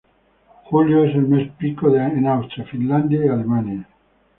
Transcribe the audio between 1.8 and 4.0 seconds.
en Austria, Finlandia y Alemania.